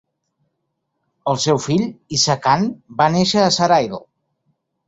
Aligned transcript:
El 1.33 1.37
seu 1.43 1.59
fill, 1.67 1.85
Isa 2.19 2.39
Khan, 2.47 2.67
va 3.03 3.11
néixer 3.19 3.45
a 3.47 3.53
Sarail. 3.59 3.95